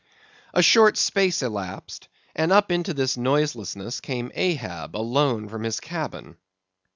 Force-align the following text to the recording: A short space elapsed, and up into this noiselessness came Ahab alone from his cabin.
A 0.55 0.63
short 0.63 0.97
space 0.97 1.43
elapsed, 1.43 2.07
and 2.35 2.51
up 2.51 2.71
into 2.71 2.91
this 2.91 3.17
noiselessness 3.17 3.99
came 4.01 4.31
Ahab 4.33 4.95
alone 4.97 5.47
from 5.47 5.61
his 5.61 5.79
cabin. 5.79 6.37